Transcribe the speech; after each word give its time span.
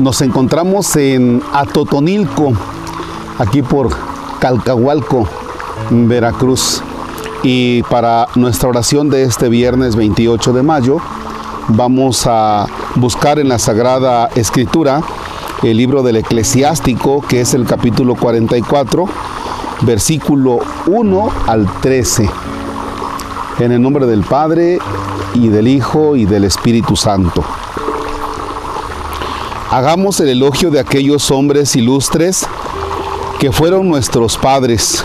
Nos 0.00 0.22
encontramos 0.22 0.96
en 0.96 1.42
Atotonilco, 1.52 2.54
aquí 3.38 3.60
por 3.60 3.90
Calcahualco, 4.38 5.28
Veracruz. 5.90 6.82
Y 7.42 7.82
para 7.82 8.26
nuestra 8.34 8.70
oración 8.70 9.10
de 9.10 9.24
este 9.24 9.50
viernes 9.50 9.96
28 9.96 10.54
de 10.54 10.62
mayo, 10.62 10.96
vamos 11.68 12.26
a 12.26 12.66
buscar 12.94 13.38
en 13.38 13.50
la 13.50 13.58
Sagrada 13.58 14.30
Escritura 14.34 15.02
el 15.62 15.76
libro 15.76 16.02
del 16.02 16.16
Eclesiástico, 16.16 17.20
que 17.20 17.42
es 17.42 17.52
el 17.52 17.66
capítulo 17.66 18.14
44, 18.14 19.04
versículo 19.82 20.60
1 20.86 21.28
al 21.46 21.70
13. 21.82 22.30
En 23.58 23.72
el 23.72 23.82
nombre 23.82 24.06
del 24.06 24.22
Padre 24.22 24.78
y 25.34 25.48
del 25.48 25.68
Hijo 25.68 26.16
y 26.16 26.24
del 26.24 26.44
Espíritu 26.44 26.96
Santo. 26.96 27.44
Hagamos 29.72 30.18
el 30.18 30.30
elogio 30.30 30.72
de 30.72 30.80
aquellos 30.80 31.30
hombres 31.30 31.76
ilustres 31.76 32.44
que 33.38 33.52
fueron 33.52 33.88
nuestros 33.88 34.36
padres. 34.36 35.04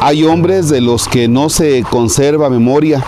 Hay 0.00 0.24
hombres 0.24 0.68
de 0.68 0.80
los 0.80 1.06
que 1.06 1.28
no 1.28 1.48
se 1.48 1.84
conserva 1.88 2.50
memoria. 2.50 3.06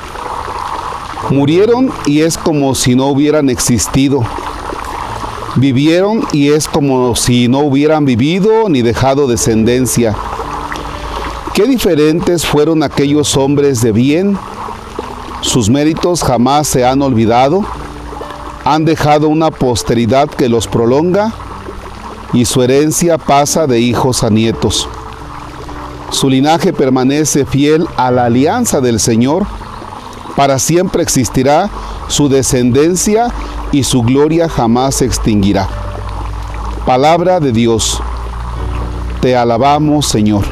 Murieron 1.30 1.90
y 2.06 2.20
es 2.20 2.38
como 2.38 2.76
si 2.76 2.94
no 2.94 3.08
hubieran 3.08 3.50
existido. 3.50 4.22
Vivieron 5.56 6.22
y 6.30 6.50
es 6.50 6.68
como 6.68 7.16
si 7.16 7.48
no 7.48 7.58
hubieran 7.62 8.04
vivido 8.04 8.68
ni 8.68 8.82
dejado 8.82 9.26
descendencia. 9.26 10.14
Qué 11.54 11.64
diferentes 11.64 12.46
fueron 12.46 12.84
aquellos 12.84 13.36
hombres 13.36 13.82
de 13.82 13.90
bien. 13.90 14.38
Sus 15.40 15.68
méritos 15.68 16.22
jamás 16.22 16.68
se 16.68 16.84
han 16.84 17.02
olvidado 17.02 17.66
han 18.66 18.84
dejado 18.84 19.28
una 19.28 19.52
posteridad 19.52 20.28
que 20.28 20.48
los 20.48 20.66
prolonga 20.66 21.32
y 22.32 22.46
su 22.46 22.64
herencia 22.64 23.16
pasa 23.16 23.68
de 23.68 23.78
hijos 23.78 24.24
a 24.24 24.28
nietos. 24.28 24.88
Su 26.10 26.28
linaje 26.28 26.72
permanece 26.72 27.46
fiel 27.46 27.86
a 27.96 28.10
la 28.10 28.24
alianza 28.24 28.80
del 28.80 28.98
Señor, 28.98 29.46
para 30.34 30.58
siempre 30.58 31.04
existirá 31.04 31.70
su 32.08 32.28
descendencia 32.28 33.28
y 33.70 33.84
su 33.84 34.02
gloria 34.02 34.48
jamás 34.48 34.96
se 34.96 35.04
extinguirá. 35.04 35.68
Palabra 36.84 37.38
de 37.38 37.52
Dios, 37.52 38.02
te 39.20 39.36
alabamos 39.36 40.06
Señor. 40.06 40.44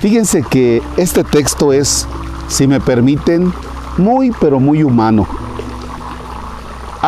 Fíjense 0.00 0.42
que 0.42 0.82
este 0.96 1.22
texto 1.22 1.72
es, 1.72 2.08
si 2.48 2.66
me 2.66 2.80
permiten, 2.80 3.52
muy 3.98 4.32
pero 4.40 4.58
muy 4.58 4.82
humano 4.82 5.28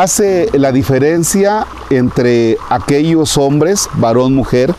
hace 0.02 0.48
la 0.52 0.70
diferencia 0.70 1.66
entre 1.90 2.56
aquellos 2.70 3.36
hombres, 3.36 3.88
varón, 3.94 4.32
mujer, 4.32 4.72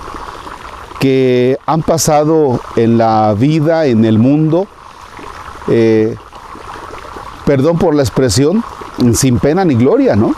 que 1.02 1.58
han 1.66 1.82
pasado 1.82 2.62
en 2.78 2.98
la 2.98 3.36
vida, 3.38 3.86
en 3.88 4.06
el 4.06 4.18
mundo, 4.18 4.68
eh, 5.68 6.16
perdón 7.46 7.78
por 7.78 7.96
la 7.96 8.02
expresión, 8.02 8.64
sin 9.14 9.40
pena 9.40 9.66
ni 9.66 9.76
gloria, 9.76 10.16
¿no? 10.16 10.34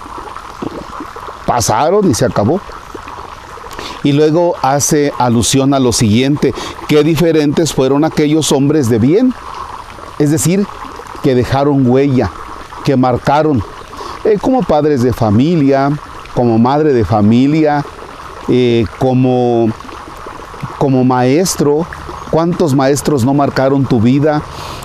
Pasaron 1.45 2.09
y 2.09 2.15
se 2.15 2.25
acabó. 2.25 2.59
Y 4.01 4.13
luego 4.13 4.55
hace 4.63 5.13
alusión 5.19 5.75
a 5.75 5.79
lo 5.79 5.91
siguiente, 5.93 6.55
qué 6.87 7.03
diferentes 7.03 7.71
fueron 7.71 8.03
aquellos 8.03 8.51
hombres 8.51 8.89
de 8.89 8.97
bien, 8.97 9.31
es 10.17 10.31
decir, 10.31 10.65
que 11.21 11.35
dejaron 11.35 11.85
huella, 11.85 12.31
que 12.83 12.95
marcaron, 12.95 13.63
eh, 14.23 14.37
como 14.39 14.61
padres 14.61 15.01
de 15.01 15.13
familia, 15.13 15.89
como 16.35 16.59
madre 16.59 16.93
de 16.93 17.03
familia, 17.03 17.83
eh, 18.47 18.85
como, 18.99 19.69
como 20.77 21.03
maestro. 21.03 21.85
¿Cuántos 22.29 22.75
maestros 22.75 23.25
no 23.25 23.33
marcaron 23.33 23.85
tu 23.85 23.99
vida? 23.99 24.41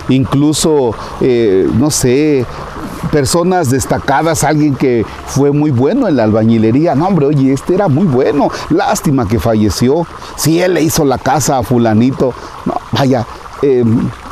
Incluso, 0.09 0.95
eh, 1.21 1.69
no 1.75 1.91
sé, 1.91 2.45
personas 3.13 3.71
destacadas, 3.71 4.43
alguien 4.43 4.75
que 4.75 5.05
fue 5.27 5.53
muy 5.53 5.71
bueno 5.71 6.09
en 6.09 6.17
la 6.17 6.25
albañilería. 6.25 6.95
No, 6.95 7.07
hombre, 7.07 7.27
oye, 7.27 7.53
este 7.53 7.75
era 7.75 7.89
muy 7.89 8.07
bueno. 8.07 8.49
Lástima 8.71 9.29
que 9.29 9.39
falleció. 9.39 10.07
Si 10.37 10.61
él 10.61 10.75
le 10.75 10.83
hizo 10.83 11.05
la 11.05 11.19
casa 11.19 11.59
a 11.59 11.63
fulanito. 11.63 12.35
Vaya, 12.93 13.27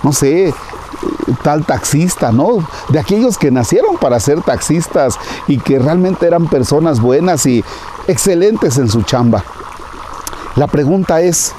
no 0.02 0.12
sé, 0.12 0.52
tal 1.42 1.64
taxista, 1.64 2.32
¿no? 2.32 2.66
De 2.88 2.98
aquellos 2.98 3.38
que 3.38 3.50
nacieron 3.50 3.96
para 3.96 4.20
ser 4.20 4.42
taxistas 4.42 5.18
y 5.46 5.58
que 5.58 5.78
realmente 5.78 6.26
eran 6.26 6.48
personas 6.48 7.00
buenas 7.00 7.46
y 7.46 7.64
excelentes 8.06 8.78
en 8.78 8.88
su 8.88 9.02
chamba. 9.02 9.44
La 10.56 10.66
pregunta 10.66 11.20
es, 11.20 11.52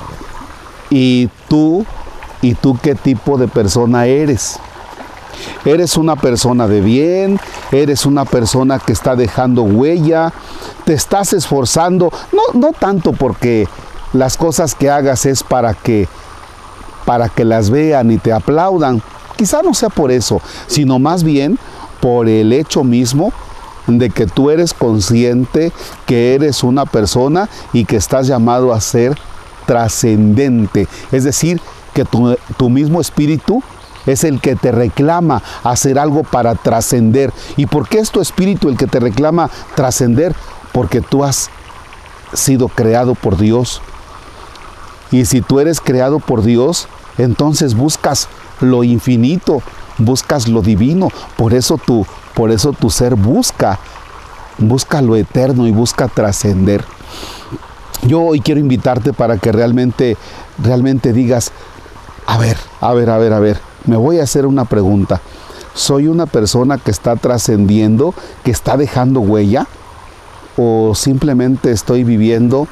¿y 0.90 1.30
tú? 1.50 1.86
¿Y 2.42 2.56
tú 2.56 2.78
qué 2.82 2.96
tipo 2.96 3.38
de 3.38 3.48
persona 3.48 4.06
eres? 4.06 4.60
¿Eres 5.66 5.98
una 5.98 6.16
persona 6.16 6.68
de 6.68 6.82
bien? 6.82 7.40
¿Eres 7.72 8.06
una 8.06 8.26
persona 8.26 8.80
que 8.80 8.94
está 8.94 9.16
dejando 9.16 9.64
huella? 9.64 10.32
¿Te 10.86 10.94
estás 10.94 11.34
esforzando? 11.34 12.12
No, 12.32 12.60
no 12.60 12.72
tanto 12.72 13.14
porque 13.14 13.68
las 14.14 14.38
cosas 14.38 14.76
que 14.76 14.90
hagas 14.90 15.26
es 15.26 15.44
para 15.44 15.74
que 15.74 16.08
para 17.06 17.30
que 17.30 17.46
las 17.46 17.70
vean 17.70 18.10
y 18.12 18.18
te 18.18 18.34
aplaudan, 18.34 19.02
Quizá 19.36 19.62
no 19.62 19.74
sea 19.74 19.90
por 19.90 20.12
eso, 20.12 20.42
sino 20.68 21.00
más 21.00 21.24
bien 21.24 21.58
por 22.00 22.30
el 22.30 22.54
hecho 22.54 22.84
mismo 22.84 23.34
de 23.88 24.10
que 24.10 24.26
tú 24.26 24.50
eres 24.50 24.74
consciente 24.74 25.72
que 26.06 26.36
eres 26.36 26.64
una 26.64 26.86
persona 26.86 27.50
y 27.74 27.86
que 27.86 27.98
estás 27.98 28.28
llamado 28.28 28.74
a 28.74 28.82
ser 28.82 29.18
trascendente. 29.66 30.88
Es 31.12 31.24
decir, 31.24 31.62
que 31.94 32.06
tu, 32.06 32.70
mismo 32.70 33.00
espíritu 33.00 33.64
es 34.06 34.24
el 34.24 34.42
que 34.42 34.56
te 34.56 34.72
reclama 34.72 35.42
hacer 35.64 35.98
algo 35.98 36.24
para 36.24 36.54
trascender. 36.56 37.32
¿Y 37.56 37.66
por 37.66 37.88
qué 37.88 38.00
es 38.00 38.12
tu 38.12 38.22
espíritu 38.22 38.70
el 38.70 38.78
que 38.78 38.86
te 38.86 39.00
reclama 39.00 39.50
trascender? 39.76 40.36
Porque 40.74 41.02
tú 41.02 41.24
has 41.24 41.50
sido 42.34 42.68
creado 42.68 43.16
por 43.16 43.38
Dios. 43.38 43.82
Y 45.10 45.26
si 45.26 45.42
tú 45.42 45.60
eres 45.60 45.80
creado 45.80 46.20
por 46.20 46.44
Dios, 46.44 46.88
entonces 47.18 47.76
buscas 47.76 48.28
lo 48.62 48.84
infinito, 48.84 49.62
buscas 49.98 50.48
lo 50.48 50.62
divino, 50.62 51.10
por 51.38 51.54
eso 51.54 51.78
tu, 51.78 52.06
por 52.34 52.52
eso 52.52 52.74
tu 52.74 52.90
ser 52.90 53.16
busca, 53.16 53.80
busca 54.58 55.02
lo 55.02 55.16
eterno 55.16 55.68
y 55.68 55.72
busca 55.72 56.08
trascender. 56.08 56.84
Yo 58.04 58.22
hoy 58.22 58.40
quiero 58.40 58.60
invitarte 58.60 59.14
para 59.14 59.38
que 59.38 59.52
realmente, 59.52 60.18
realmente 60.62 61.14
digas, 61.14 61.52
a 62.28 62.38
ver, 62.38 62.58
a 62.82 62.94
ver, 62.94 63.10
a 63.10 63.18
ver, 63.18 63.34
a 63.34 63.40
ver, 63.40 63.60
me 63.86 63.96
voy 63.96 64.20
a 64.20 64.24
hacer 64.24 64.46
una 64.46 64.66
pregunta. 64.66 65.22
¿Soy 65.74 66.08
una 66.08 66.26
persona 66.26 66.78
que 66.78 66.92
está 66.92 67.16
trascendiendo, 67.16 68.14
que 68.44 68.52
está 68.52 68.78
dejando 68.78 69.20
huella? 69.20 69.68
¿O 70.58 70.94
simplemente 70.96 71.72
estoy 71.72 72.04
viviendo 72.04 72.68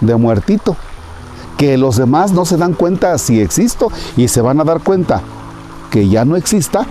de 0.00 0.14
muertito? 0.16 0.76
Que 1.62 1.78
los 1.78 1.94
demás 1.94 2.32
no 2.32 2.44
se 2.44 2.56
dan 2.56 2.72
cuenta 2.72 3.16
si 3.18 3.40
existo 3.40 3.92
y 4.16 4.26
se 4.26 4.40
van 4.40 4.60
a 4.60 4.64
dar 4.64 4.80
cuenta 4.80 5.22
que 5.92 6.08
ya 6.08 6.24
no 6.24 6.34
exista, 6.34 6.84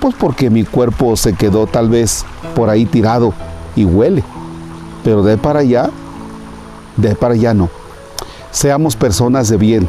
pues 0.00 0.14
porque 0.14 0.48
mi 0.48 0.62
cuerpo 0.62 1.16
se 1.16 1.32
quedó 1.32 1.66
tal 1.66 1.88
vez 1.88 2.24
por 2.54 2.70
ahí 2.70 2.86
tirado 2.86 3.34
y 3.74 3.84
huele. 3.84 4.22
Pero 5.02 5.24
de 5.24 5.38
para 5.38 5.58
allá, 5.58 5.90
de 6.96 7.16
para 7.16 7.34
allá 7.34 7.52
no. 7.52 7.68
Seamos 8.52 8.94
personas 8.94 9.48
de 9.48 9.56
bien, 9.56 9.88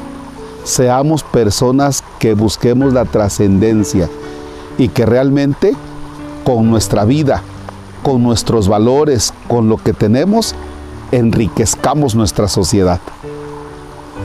seamos 0.63 1.21
personas 1.21 2.03
que 2.17 2.33
busquemos 2.33 2.91
la 2.91 3.05
trascendencia 3.05 4.09
y 4.79 4.87
que 4.87 5.05
realmente 5.05 5.75
con 6.43 6.71
nuestra 6.71 7.05
vida, 7.05 7.43
con 8.01 8.23
nuestros 8.23 8.67
valores, 8.67 9.31
con 9.47 9.69
lo 9.69 9.77
que 9.77 9.93
tenemos, 9.93 10.55
enriquezcamos 11.11 12.15
nuestra 12.15 12.47
sociedad. 12.47 12.99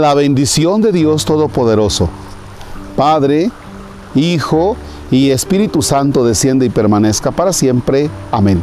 la 0.00 0.14
bendición 0.14 0.80
de 0.80 0.92
Dios 0.92 1.24
Todopoderoso, 1.24 2.08
Padre, 2.96 3.50
Hijo 4.14 4.76
y 5.10 5.30
Espíritu 5.30 5.82
Santo 5.82 6.24
desciende 6.24 6.66
y 6.66 6.70
permanezca 6.70 7.30
para 7.30 7.52
siempre. 7.52 8.10
Amén. 8.30 8.62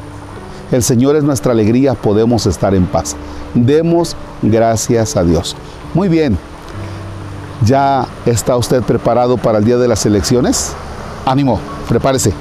el 0.72 0.84
Señor 0.84 1.16
es 1.16 1.24
nuestra 1.24 1.52
alegría, 1.52 1.94
podemos 1.94 2.46
estar 2.46 2.76
en 2.76 2.86
paz. 2.86 3.16
Demos 3.54 4.16
gracias 4.42 5.16
a 5.18 5.24
Dios. 5.24 5.56
Muy 5.94 6.08
bien, 6.08 6.38
¿ya 7.66 8.08
está 8.26 8.56
usted 8.58 8.84
preparado 8.84 9.38
para 9.38 9.58
el 9.58 9.66
día 9.66 9.78
de 9.78 9.88
las 9.88 10.06
elecciones? 10.06 10.74
Ánimo, 11.26 11.60
prepárese. 11.88 12.34